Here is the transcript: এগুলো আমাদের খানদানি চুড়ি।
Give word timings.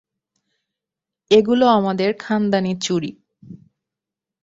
এগুলো 1.31 1.65
আমাদের 1.69 2.09
খানদানি 2.19 2.73
চুড়ি। 2.81 3.11